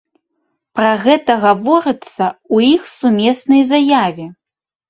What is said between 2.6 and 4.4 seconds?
іх сумеснай заяве.